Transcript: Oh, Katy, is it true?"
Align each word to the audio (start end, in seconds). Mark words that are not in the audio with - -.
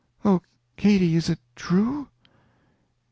Oh, 0.25 0.41
Katy, 0.77 1.15
is 1.15 1.29
it 1.29 1.37
true?" 1.55 2.07